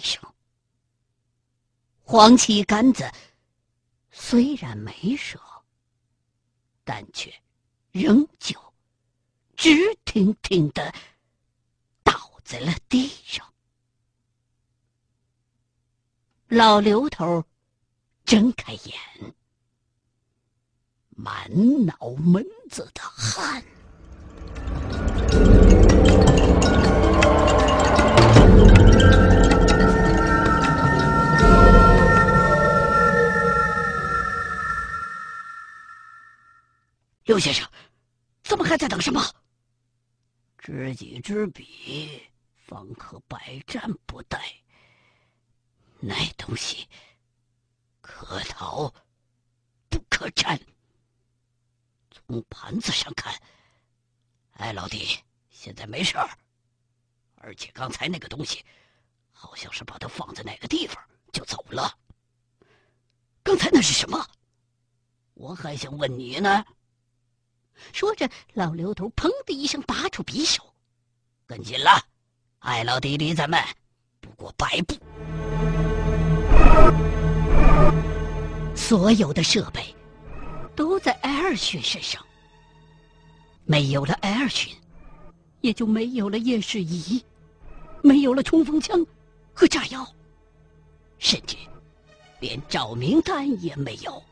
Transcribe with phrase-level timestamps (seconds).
[0.00, 0.22] 声。
[2.02, 3.10] 黄旗杆子
[4.10, 5.40] 虽然没折，
[6.84, 7.32] 但却
[7.90, 8.54] 仍旧
[9.56, 9.74] 直
[10.04, 10.94] 挺挺的
[12.02, 12.12] 倒
[12.44, 13.52] 在了地上。
[16.48, 17.42] 老刘头
[18.24, 19.34] 睁开眼，
[21.08, 21.50] 满
[21.86, 23.64] 脑门子的汗。
[37.24, 37.68] 刘先生，
[38.42, 39.22] 咱们还在等什么？
[40.58, 42.20] 知己知彼，
[42.66, 44.38] 方可百战不殆。
[46.00, 46.88] 那东西
[48.00, 48.92] 可逃
[49.88, 50.60] 不可战。
[52.10, 53.32] 从盘子上看，
[54.54, 55.16] 哎，老弟，
[55.48, 56.28] 现在没事儿。
[57.36, 58.64] 而且刚才那个东西，
[59.30, 61.00] 好像是把它放在哪个地方
[61.32, 61.96] 就走了。
[63.44, 64.26] 刚才那是什么？
[65.34, 66.64] 我还想问你呢。
[67.92, 70.62] 说着，老刘头砰的一声拔出匕首，
[71.46, 71.90] 跟紧了，
[72.60, 73.60] 艾老弟离咱们
[74.20, 74.94] 不过百步。
[78.74, 79.94] 所有的设备
[80.74, 82.24] 都在艾尔逊身上，
[83.64, 84.74] 没有了艾尔逊，
[85.60, 87.22] 也就没有了夜视仪，
[88.02, 89.04] 没有了冲锋枪
[89.52, 90.06] 和炸药，
[91.18, 91.56] 甚至
[92.40, 94.22] 连照明弹也没有。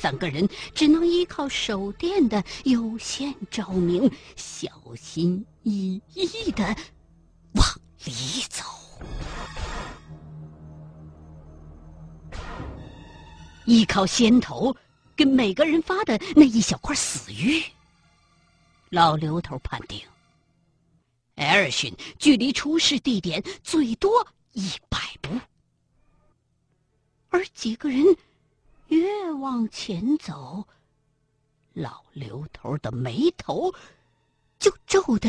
[0.00, 6.64] 三个人只能依靠手电的有限照明，小心翼翼的
[7.54, 7.66] 往
[8.04, 8.12] 里
[8.48, 8.62] 走。
[13.66, 14.74] 依靠先头
[15.16, 17.60] 给每个人发的那一小块死玉，
[18.90, 20.00] 老刘头判定，
[21.34, 25.36] 艾尔逊距离出事地点最多一百步，
[27.30, 28.06] 而几个人。
[28.88, 30.66] 越往前走，
[31.74, 33.72] 老刘头的眉头
[34.58, 35.28] 就皱得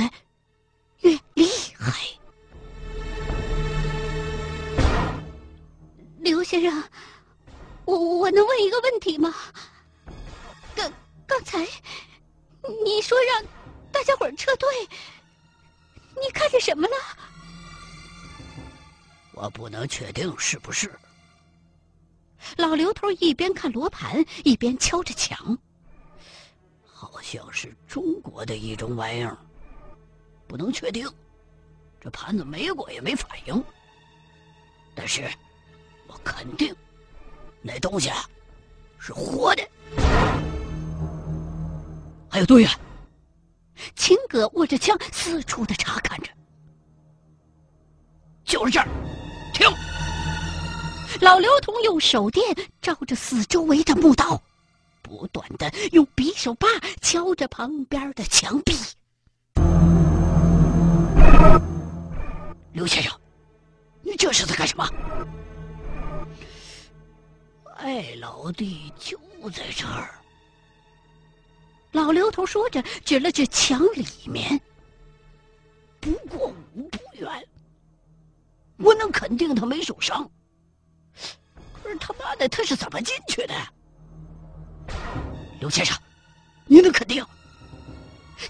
[1.02, 1.48] 越厉
[1.78, 1.94] 害。
[6.20, 6.84] 刘先生，
[7.86, 9.34] 我我能问一个问题吗？
[10.76, 10.92] 刚
[11.28, 11.68] 刚才
[12.84, 13.44] 你说让
[13.92, 14.70] 大家伙撤退，
[16.16, 16.96] 你看见什么了？
[19.34, 20.92] 我不能确定是不是。
[22.58, 25.58] 老刘头一边看罗盘，一边敲着墙。
[26.84, 29.38] 好像是中国的一种玩意儿，
[30.48, 31.10] 不能确定。
[32.02, 33.64] 这盘子没过也没反应。
[34.96, 35.30] 但是，
[36.08, 36.76] 我肯定，
[37.62, 38.10] 那东西
[38.98, 39.64] 是活的。
[42.30, 42.72] 还有队员，
[43.96, 46.30] 秦哥握着枪四处的查看着。
[48.44, 48.88] 就是这儿，
[51.22, 54.42] 老刘同用手电照着四周围的墓道，
[55.02, 56.68] 不断的用匕首把
[57.02, 58.74] 敲着旁边的墙壁。
[62.72, 63.20] 刘先生，
[64.02, 64.90] 你这是在干什么？
[67.76, 69.20] 艾老弟就
[69.54, 70.16] 在这儿。
[71.92, 74.60] 老刘头说着，指了指墙里面。
[76.00, 77.46] 不过五步远，
[78.78, 80.30] 我能肯定他没受伤。
[81.98, 83.56] 他妈的，他是怎么进去的？
[85.60, 85.98] 刘先生，
[86.66, 87.26] 你能肯定？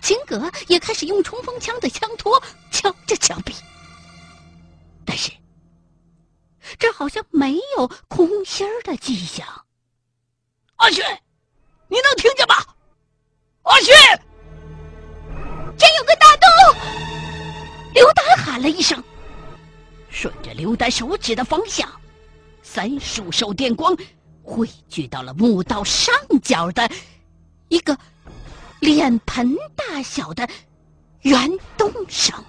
[0.02, 2.42] 秦葛也开始用冲锋枪的枪托
[2.72, 3.56] 敲着墙壁，
[5.04, 5.32] 但是
[6.78, 9.48] 这好像没有空心儿的迹象。
[10.76, 11.02] 阿旭，
[11.88, 12.56] 你能听见吗？
[13.64, 13.92] 阿旭，
[15.76, 16.48] 这有个大洞！
[17.94, 19.04] 刘丹喊了一声，
[20.10, 21.99] 顺着刘丹手指的方向。
[22.80, 23.94] 三束手电光
[24.42, 26.90] 汇聚到了墓道上角的
[27.68, 28.00] 一个
[28.80, 30.50] 脸盆大小的
[31.24, 32.42] 圆洞上。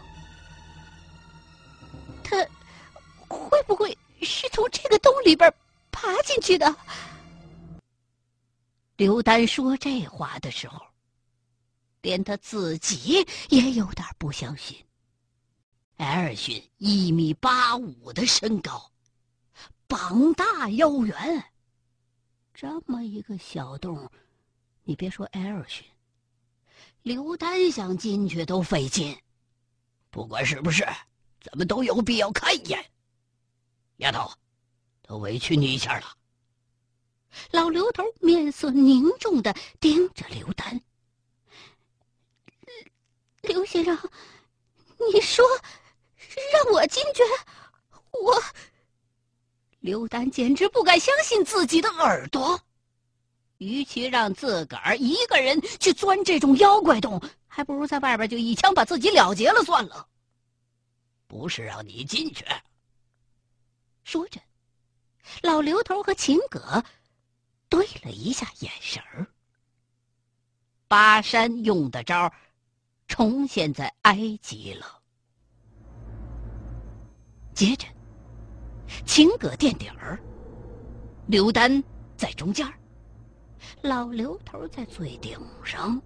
[2.23, 2.37] 他
[3.27, 5.53] 会不会是从这个洞里边
[5.91, 6.77] 爬进去的？
[8.95, 10.81] 刘丹说这话的时候，
[12.03, 14.77] 连他自己也有点不相信。
[15.97, 18.89] 艾尔逊一米八五的身高。
[19.91, 21.53] 膀大腰圆，
[22.55, 24.09] 这么一个小洞，
[24.85, 25.85] 你别说艾尔逊，
[27.03, 29.21] 刘丹想进去都费劲。
[30.09, 30.85] 不管是不是，
[31.41, 32.89] 咱们都有必要看一眼。
[33.97, 34.31] 丫头，
[35.03, 36.17] 都委屈你一下了。
[37.51, 40.81] 老刘头面色凝重的盯着刘丹。
[43.43, 43.99] 刘先生，
[45.13, 45.45] 你说
[46.53, 47.23] 让我进去，
[48.23, 48.41] 我，
[49.81, 52.61] 刘丹简直不敢相信自己的耳朵。
[53.59, 60.07] 与其让自个儿一个人去钻这种妖怪洞，还不如在外边就一枪把自己了结了算了。
[61.27, 62.45] 不是让你进去。
[64.03, 64.41] 说着，
[65.43, 66.83] 老刘头和秦葛
[67.69, 69.27] 对了一下眼神儿。
[70.89, 72.33] 巴山用的招儿
[73.07, 75.01] 重现在埃及了。
[77.55, 77.87] 接着，
[79.05, 80.19] 秦葛垫底儿，
[81.27, 81.83] 刘丹
[82.17, 82.67] 在中间
[83.83, 86.01] 老刘头在最顶上，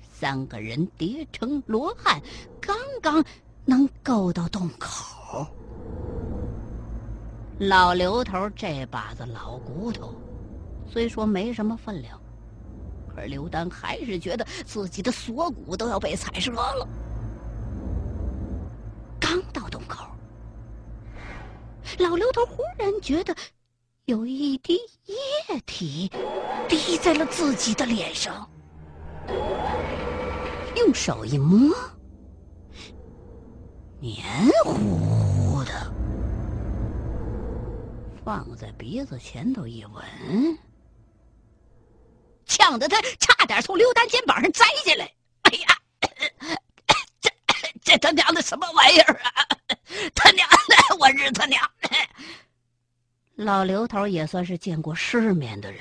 [0.00, 2.20] 三个人叠成罗汉，
[2.60, 3.24] 刚刚
[3.64, 5.46] 能够到洞口。
[7.58, 10.14] 老刘头这把子老骨头，
[10.86, 12.20] 虽说没什么分量，
[13.14, 16.86] 可刘丹还是觉得自己的锁骨都要被踩折了。
[19.20, 20.04] 刚到洞口，
[21.98, 23.34] 老刘头忽然觉得。
[24.06, 25.14] 有一滴液
[25.64, 26.10] 体
[26.68, 28.46] 滴在了自己的脸上，
[30.76, 31.74] 用手一摸，
[33.98, 34.22] 黏
[34.62, 35.90] 糊糊的。
[38.22, 40.04] 放在鼻子前头一闻，
[42.44, 45.10] 呛得他差点从刘丹肩膀上栽下来。
[45.44, 45.78] 哎呀，
[47.22, 47.30] 这
[47.82, 49.46] 这他娘的什么玩意儿啊！
[50.14, 51.60] 他娘的，我日他娘！
[53.36, 55.80] 老刘头也算是见过世面的人，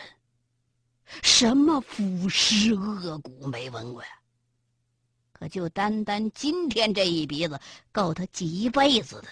[1.22, 4.10] 什么腐尸恶骨没闻过呀？
[5.32, 7.60] 可就单单今天这一鼻子，
[7.92, 9.28] 够他记一辈子的。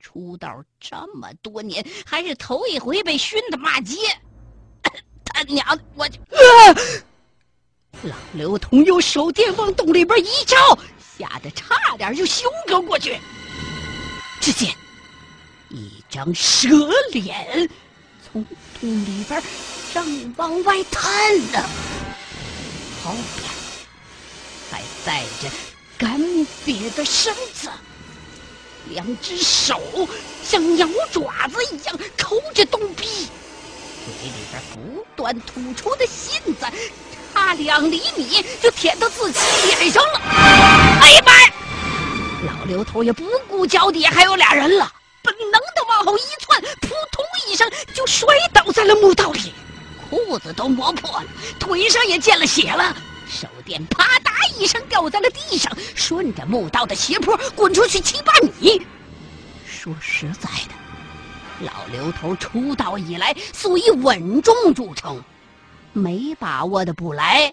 [0.00, 3.96] 出道这么多年，还是头一回被熏的骂街。
[5.24, 6.20] 他娘的，我就……
[8.02, 10.56] 老刘头用手电往洞里边一照，
[11.18, 13.20] 吓得差点就休克过去。
[14.40, 14.74] 只见。
[15.68, 16.68] 一张蛇
[17.12, 17.68] 脸
[18.24, 18.44] 从
[18.80, 19.40] 洞里边
[19.94, 21.62] 正往外探呢，
[23.04, 23.48] 后边
[24.70, 25.48] 还带着
[25.96, 26.20] 干
[26.66, 27.68] 瘪的身子，
[28.88, 29.80] 两只手
[30.42, 33.28] 像鸟爪子一样抠着洞壁，
[34.04, 36.66] 嘴里边不断吐出的信子，
[37.32, 40.20] 差两厘米就舔到自己脸上了。
[41.00, 41.54] 哎呀妈呀！
[42.46, 44.90] 老刘头也不顾脚底下还有俩人了。
[45.22, 49.52] 本能的往后一窜，扑通一声就摔倒在了墓道里，
[50.08, 51.26] 裤子都磨破了，
[51.58, 52.96] 腿上也见了血了，
[53.28, 58.80] 手电啪嗒一声掉在了地上，顺着墓道的斜坡滚出去七八米。
[59.66, 65.22] 说实在的，老刘头出道以来素以稳重著称，
[65.92, 67.52] 没把握的不来，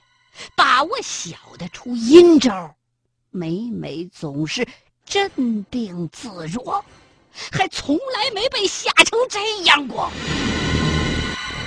[0.55, 2.73] 把握小的出阴招，
[3.31, 4.67] 每每总是
[5.05, 6.83] 镇定自若。
[7.51, 10.11] 还从来没被吓成这样过。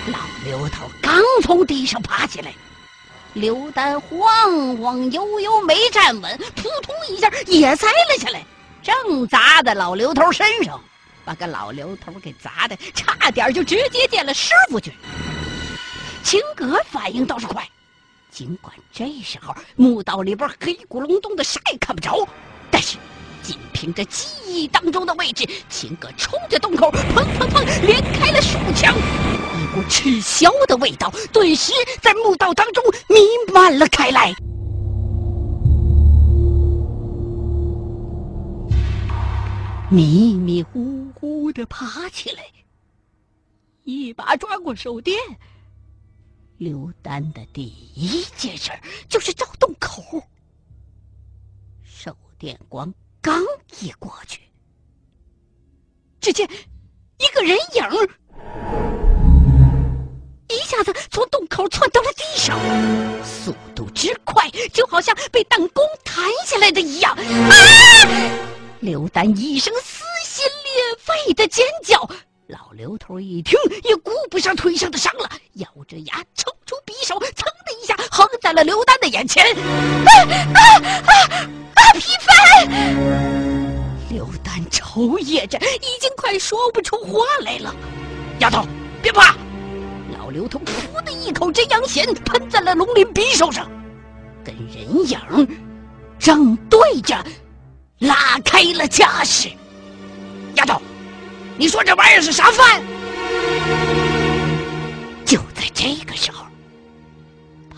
[0.09, 2.53] 老刘头刚从地上爬起来，
[3.35, 8.45] 刘丹晃晃悠悠没站稳，扑通一下也栽了下来，
[8.83, 10.83] 正砸在老刘头身上，
[11.25, 14.93] 把个老刘头给砸的差点就直接见了师傅去。
[16.25, 17.65] 秦格反应倒是快，
[18.31, 22.27] 尽管这时候墓道里边黑咕隆咚的啥也看不着，
[22.71, 22.97] 但是。
[23.43, 28.95] 仅凭着记忆当中的位置，秦哥冲着洞口，砰砰砰，连开了数枪。
[28.95, 31.73] 一股赤硝的味道顿时
[32.03, 33.17] 在墓道当中弥
[33.51, 34.35] 漫了开来。
[39.91, 42.45] 迷迷糊糊的爬起来，
[43.85, 45.19] 一把抓过手电。
[46.61, 47.65] 刘丹的第
[47.95, 48.71] 一件事
[49.09, 50.23] 就是找洞口，
[51.83, 52.93] 手电光。
[53.23, 53.43] 刚
[53.81, 54.43] 一过去，
[56.21, 56.47] 只见
[57.17, 57.83] 一个人影
[60.49, 62.59] 一下子从洞口窜到了地上，
[63.25, 67.17] 速度之快，就好像被弹弓弹下来的一样。
[67.17, 67.57] 啊！
[68.81, 72.07] 刘丹一声撕心裂肺的尖叫，
[72.51, 79.45] 老刘头一听也顾不上腿上的伤了，咬着牙抽出匕首，噌的一下横在了刘丹的眼前。
[79.55, 80.67] 啊啊
[81.07, 81.47] 啊！
[81.75, 81.93] 啊！
[81.95, 82.67] 皮翻！
[84.11, 87.73] 刘丹抽噎着，已经快说不出话来了。
[88.41, 88.67] 丫头，
[89.01, 89.37] 别怕！
[90.19, 93.71] 老刘头噗的一口真阳涎喷在了龙鳞匕首上，
[94.45, 95.21] 跟人影
[96.19, 97.25] 正对着
[98.01, 99.49] 拉开了架势。
[100.57, 100.83] 丫头，
[101.61, 102.83] 你说这玩意儿是啥饭？
[105.27, 106.47] 就在这个时候，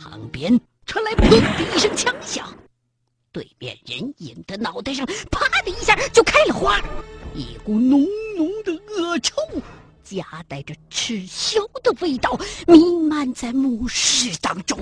[0.00, 2.48] 旁边传来“砰”的一声枪响。
[3.32, 6.80] 对面人影的脑袋上，啪的一下就开了花，
[7.34, 9.34] 一股浓浓的恶臭，
[10.04, 14.78] 夹带着耻笑的味道，弥漫在墓室当中。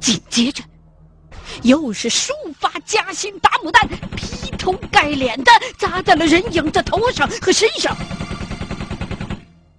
[0.00, 0.64] 紧接着，
[1.62, 7.96] 又是数发夹心打木弹劈头盖脸的砸在了人影的头上和身上。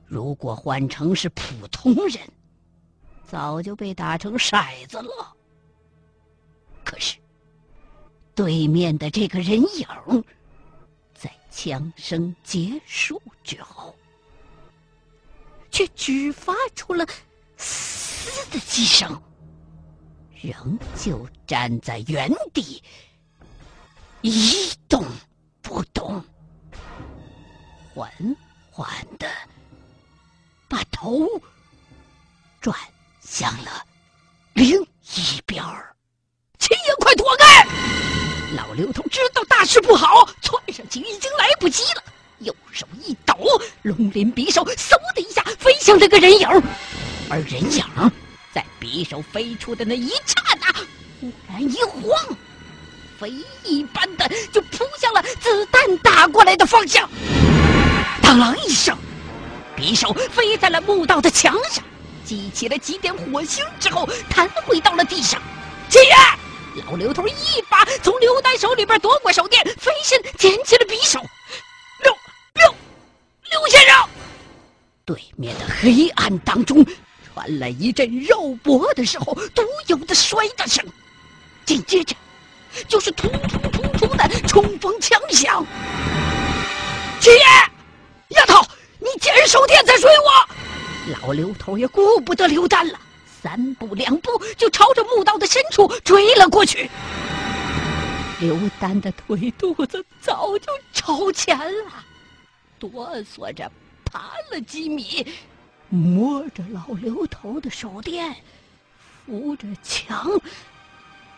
[0.08, 2.20] 如果换成是普通人，
[3.28, 5.34] 早就被打成骰子了。
[6.84, 7.18] 可是，
[8.34, 10.24] 对面的这个人影，
[11.14, 13.96] 在枪声结束之后，
[15.72, 17.06] 却只发出了
[17.58, 19.22] “嘶”的几声，
[20.46, 22.84] 仍旧站在原地，
[24.22, 25.04] 一动
[25.64, 26.24] 不动，
[27.92, 28.12] 缓
[28.70, 28.88] 缓
[29.18, 29.28] 的
[30.68, 31.28] 把头
[32.62, 32.78] 转
[33.22, 33.84] 向了
[34.54, 34.80] 另
[35.16, 35.96] 一边儿。
[36.60, 37.66] 秦爷，快躲开！
[38.56, 42.04] 老刘头知道大事不好，窜上去已经来不及了。
[42.40, 43.36] 右手一抖，
[43.82, 46.48] 龙鳞匕首嗖的一下飞向这个人影
[47.30, 47.84] 而人影
[48.56, 50.74] 在匕首飞出的那一刹那，
[51.20, 52.18] 忽然一晃，
[53.20, 53.30] 飞
[53.66, 57.10] 一般的就扑向了子弹打过来的方向。
[58.22, 58.98] 当啷一声，
[59.76, 61.84] 匕首飞在了墓道的墙上，
[62.24, 65.42] 激起了几点火星之后，弹回到了地上。
[65.90, 66.16] 秦爷。
[66.86, 71.20] 老刘头一把从刘丹手里边夺过手电，飞身捡起了匕首。
[72.04, 72.18] 刘
[72.54, 72.76] 刘
[73.52, 74.10] 刘先生，
[75.04, 76.86] 对面的黑暗当中
[77.36, 80.82] 传来一阵肉搏的时候独有的摔打声，
[81.66, 82.16] 紧接着
[82.88, 85.66] 就是突突突突的冲锋枪响。
[87.20, 88.66] 七爷，丫头，
[89.00, 91.20] 你捡手电再追我！
[91.22, 92.98] 老刘头也顾不得刘丹了。
[93.42, 96.90] 三步两步就朝着墓道的深处追了过去。
[98.40, 101.92] 刘丹的腿肚子早就朝前了，
[102.80, 103.70] 哆嗦着
[104.06, 105.28] 爬了几米，
[105.96, 108.36] 摸着老刘头的手电，
[109.26, 110.30] 扶着墙，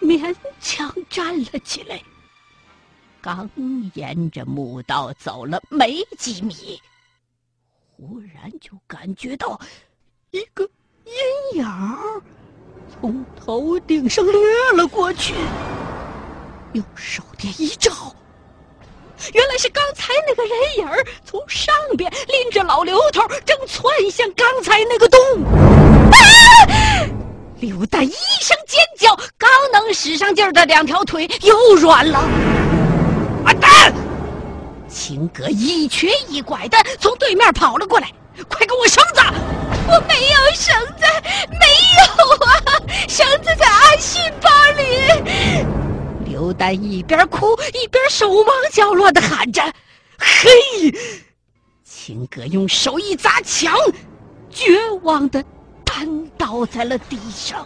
[0.01, 2.01] 勉强站了起来。
[3.21, 3.49] 刚
[3.93, 6.81] 沿着墓道走了没几米，
[7.95, 9.59] 忽然就感觉到
[10.31, 10.67] 一个。
[11.05, 12.21] 阴影
[12.91, 14.33] 从头顶上掠
[14.75, 15.33] 了过去，
[16.73, 18.13] 用手电一照，
[19.33, 25.19] 原来是刚才那个人影儿从上边拎着老刘头，正窜向刚才那个洞。
[27.59, 32.19] 刘丹一声尖叫，刚能使上劲儿的两条腿又软了。
[33.43, 33.91] 完蛋！
[34.87, 38.11] 秦格一瘸一拐的从对面跑了过来，
[38.47, 39.21] 快给我绳子！
[39.87, 41.05] 我没有绳子，
[41.51, 41.65] 没
[41.97, 42.53] 有啊！
[43.07, 44.83] 绳子在阿信包里。
[46.27, 49.63] 刘丹一边哭一边手忙脚乱的喊着
[50.19, 50.93] ：“嘿！”
[51.83, 53.73] 秦哥用手一砸墙，
[54.49, 55.43] 绝望的
[55.85, 57.65] 瘫倒在了地上。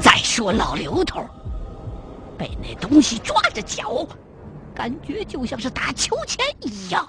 [0.00, 1.24] 再说老刘头，
[2.36, 4.06] 被那东西抓着脚，
[4.74, 7.08] 感觉就像是打秋千一样。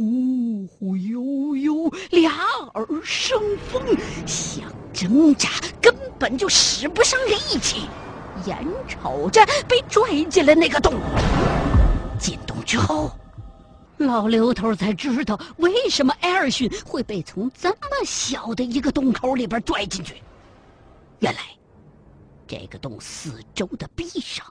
[0.00, 2.32] 呜呼悠悠，俩
[2.72, 3.38] 耳生
[3.70, 3.82] 风，
[4.26, 4.64] 想
[4.94, 7.86] 挣扎根本就使不上力气，
[8.46, 8.56] 眼
[8.88, 10.94] 瞅着被拽进了那个洞。
[12.18, 13.10] 进洞之后，
[13.98, 20.14] 老刘头才知道为什么艾尔逊会被从这么小的一个洞口里边拽进去。
[21.18, 21.40] 原来，
[22.46, 24.46] 这个洞四周的壁上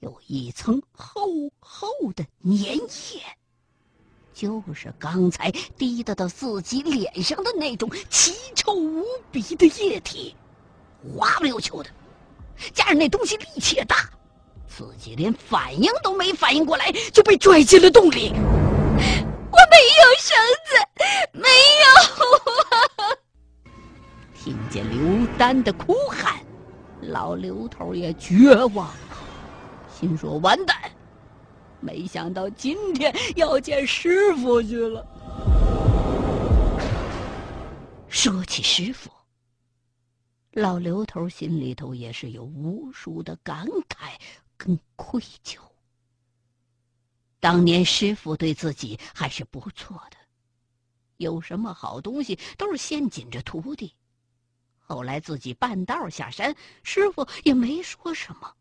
[0.00, 1.20] 有一层厚
[1.60, 3.37] 厚的粘液。
[4.38, 9.02] 就是刚才滴答到自己脸上的那种奇臭无
[9.32, 10.36] 比的液体，
[11.12, 11.90] 滑不溜秋的，
[12.72, 14.08] 加上那东西力气也大，
[14.68, 18.30] 自己连反应都没反应过来，就被拽进了洞里。
[18.30, 20.36] 我没有绳
[20.68, 20.76] 子，
[21.32, 21.48] 没
[21.82, 21.88] 有。
[24.36, 26.38] 听见刘丹的哭喊，
[27.00, 29.18] 老刘头也绝望了，
[29.92, 30.76] 心说完蛋。
[31.80, 35.06] 没想到今天要见师傅去了。
[38.08, 39.10] 说起师傅，
[40.52, 44.12] 老刘头心里头也是有无数的感慨
[44.56, 45.58] 跟愧疚。
[47.38, 50.16] 当年师傅对自己还是不错的，
[51.18, 53.94] 有什么好东西都是先紧着徒弟。
[54.78, 58.52] 后来自己半道下山，师傅也没说什么。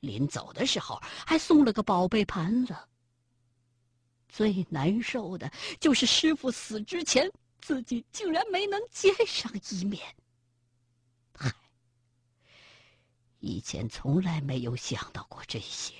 [0.00, 2.76] 临走的时候还送了个宝贝盘子。
[4.28, 5.50] 最难受的
[5.80, 10.14] 就是师傅死之前，自己竟然没能见上一面。
[11.32, 11.50] 嗨，
[13.38, 15.94] 以前从来没有想到过这些，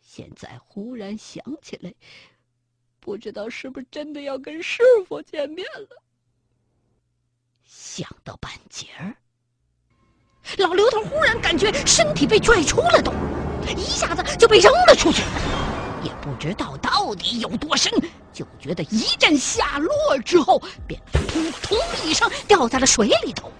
[0.00, 1.92] 现在忽然想起来，
[3.00, 6.02] 不知道是不是真的要跟师傅见面了。
[7.64, 9.16] 想到半截儿，
[10.60, 13.14] 老刘头忽然感觉身体被拽出了洞，
[13.76, 15.22] 一下子就被扔了出去，
[16.04, 17.90] 也不知道到底有多深，
[18.30, 19.90] 就觉得一阵下落
[20.22, 21.20] 之后，便扑
[21.62, 23.50] 通一声掉在了水里头。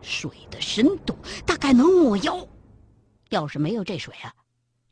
[0.00, 2.48] 水的深度大概能没腰，
[3.28, 4.32] 要是没有这水啊，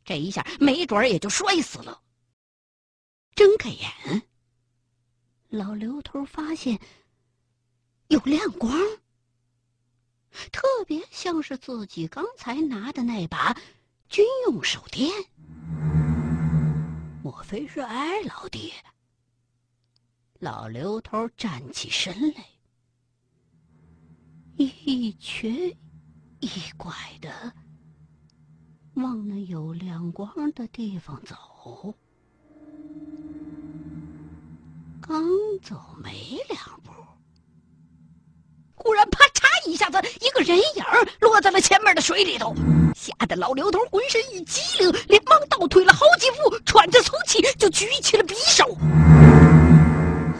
[0.04, 1.98] 这一下没准儿也就摔死了。
[3.34, 4.22] 睁开眼，
[5.48, 6.78] 老刘头发现
[8.08, 8.70] 有亮光，
[10.52, 13.56] 特别像是自己刚才拿的那把
[14.08, 15.10] 军用手电。
[17.22, 18.72] 莫非是艾老爹？
[20.38, 22.44] 老刘头站起身来。
[24.56, 25.76] 一瘸
[26.40, 27.52] 一拐的
[28.94, 31.94] 往那有亮光的地方走，
[35.00, 35.22] 刚
[35.62, 36.90] 走没两步，
[38.74, 39.18] 忽然啪
[39.64, 40.84] 一下子，一个人影
[41.20, 42.54] 落在了前面的水里头，
[42.94, 48.76] 吓得老刘头浑身一激灵，连忙倒退了好几步，喘着粗气就举起了匕首。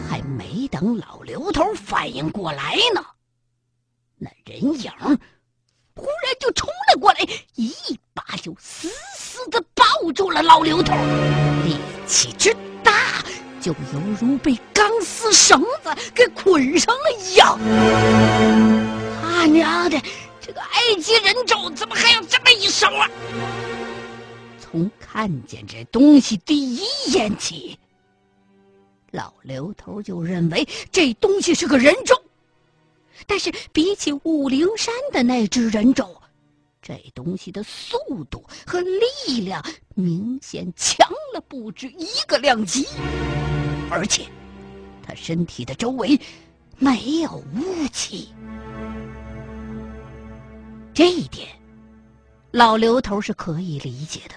[0.09, 3.03] 还没等老刘头反应过来呢。
[4.17, 4.91] 那人影
[5.95, 7.19] 忽然就冲了过来，
[7.55, 7.73] 一
[8.13, 10.93] 把就死死的抱住了老刘头，
[11.65, 12.93] 力气之大，
[13.59, 17.59] 就犹如被钢丝绳子给捆上了一样。
[19.21, 20.01] 他娘的，
[20.39, 23.09] 这个埃及人咒怎么还有这么一手啊？
[24.59, 27.77] 从看见这东西第一眼起，
[29.11, 32.15] 老刘头就认为这东西是个人咒。
[33.25, 36.15] 但是比起武陵山的那只人咒，
[36.81, 37.97] 这东西的速
[38.29, 39.63] 度和力量
[39.95, 42.87] 明显强了不止一个量级，
[43.89, 44.25] 而且
[45.03, 46.19] 他身体的周围
[46.77, 48.29] 没有雾气。
[50.93, 51.47] 这一点，
[52.51, 54.35] 老刘头是可以理解的，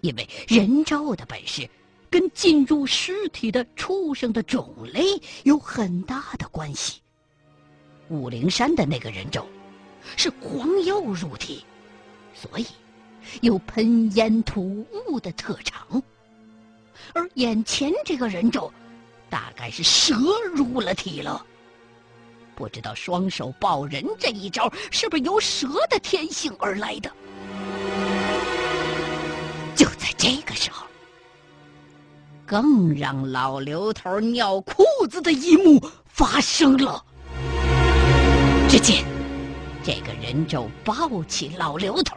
[0.00, 1.68] 因为人咒的本事
[2.10, 5.02] 跟进入尸体的畜生的种类
[5.44, 7.00] 有很大的关系。
[8.08, 9.46] 武陵山的那个人咒，
[10.16, 11.64] 是黄药入体，
[12.34, 12.66] 所以
[13.40, 16.02] 有喷烟吐雾的特长。
[17.14, 18.72] 而眼前这个人咒，
[19.28, 20.14] 大概是蛇
[20.54, 21.44] 入了体了。
[22.54, 27.10] 不知道双手抱人这一招是不是由蛇的天性而来的？
[29.74, 30.86] 就在这个时候，
[32.46, 37.02] 更让老刘头尿裤子的一幕发生了。
[38.68, 39.04] 只见
[39.82, 42.16] 这个人咒抱起老刘头，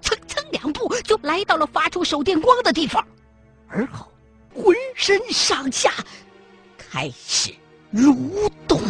[0.00, 3.04] 蹭蹭两步就来到了发出手电光的地方，
[3.66, 4.06] 而后
[4.54, 5.92] 浑身上下
[6.76, 7.54] 开始
[7.94, 8.80] 蠕动。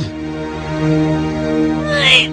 [1.92, 2.30] 哎，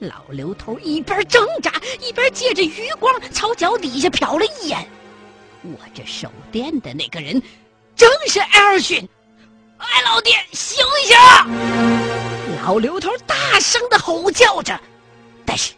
[0.00, 4.86] 老刘头一边挣扎，一边借着余光朝脚底下瞟了一眼，
[5.64, 7.40] 握着手电的那个人
[7.96, 9.08] 正是艾尔逊。
[9.78, 11.16] 哎，老爹，醒醒！
[12.64, 14.78] 老刘头大声的吼叫着，
[15.46, 15.72] 但是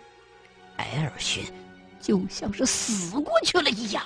[0.76, 1.44] 艾尔逊
[2.00, 4.02] 就像是死过去了一样，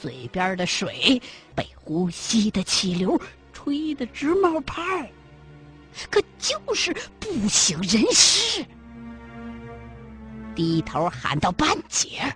[0.00, 1.20] 嘴边的水
[1.54, 3.20] 被呼吸的气流
[3.52, 4.82] 吹得直冒泡，
[6.10, 8.64] 可就是不省人事。
[10.54, 12.34] 低头喊到半截，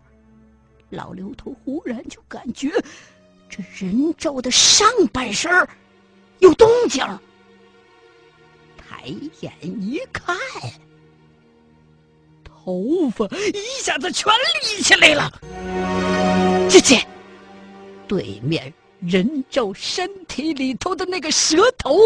[0.88, 2.70] 老刘头忽然就感觉
[3.48, 5.50] 这人咒的上半身
[6.38, 7.04] 有动静。
[8.76, 9.06] 抬
[9.40, 10.36] 眼一看，
[12.44, 14.30] 头发一下子全
[14.62, 15.30] 立起来了。
[16.68, 17.06] 姐姐
[18.10, 21.96] 对面人肉身体里头的那个蛇头，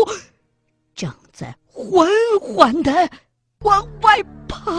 [0.95, 2.07] 正在缓
[2.43, 2.93] 缓的
[3.61, 4.71] 往外爬。